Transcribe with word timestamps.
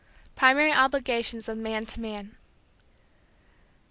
V. 0.01 0.31
PRIMARY 0.35 0.71
OBLIGATIONS 0.73 1.47
OF 1.47 1.59
MAN 1.59 1.85
TO 1.85 1.99
MAN. 2.01 2.35